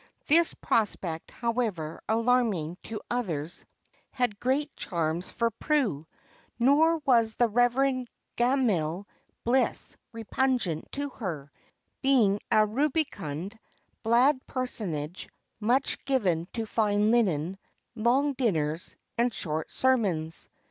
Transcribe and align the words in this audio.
This 0.25 0.55
prospect, 0.55 1.29
however 1.29 2.01
alarming 2.09 2.75
to 2.85 3.01
others, 3.11 3.65
had 4.09 4.39
great 4.39 4.75
charms 4.75 5.29
for 5.31 5.51
Prue; 5.51 6.07
nor 6.57 6.97
was 7.05 7.35
the 7.35 7.47
Reverend 7.47 8.09
Gamaliel 8.35 9.07
Bliss 9.43 9.95
repugnant 10.11 10.91
to 10.93 11.09
her, 11.11 11.51
being 12.01 12.39
a 12.49 12.65
rubicund, 12.65 13.59
bland 14.01 14.41
personage, 14.47 15.29
much 15.59 16.03
given 16.05 16.47
to 16.53 16.65
fine 16.65 17.11
linen, 17.11 17.59
long 17.93 18.33
dinners, 18.33 18.95
and 19.19 19.31
short 19.31 19.69
sermons. 19.71 20.49